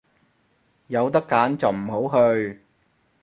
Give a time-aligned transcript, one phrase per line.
[0.87, 2.59] 有得揀就唔好去